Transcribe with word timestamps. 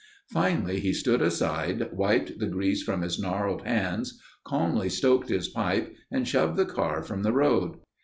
Finally 0.31 0.79
he 0.79 0.93
stood 0.93 1.21
aside, 1.21 1.87
wiped 1.93 2.39
the 2.39 2.47
grease 2.47 2.81
from 2.81 3.03
his 3.03 3.19
gnarled 3.19 3.61
hands, 3.67 4.19
calmly 4.43 4.89
stoked 4.89 5.29
his 5.29 5.47
pipe 5.47 5.95
and 6.09 6.27
shoved 6.27 6.57
the 6.57 6.65
car 6.65 7.03
from 7.03 7.21
the 7.21 7.31
road. 7.31 7.77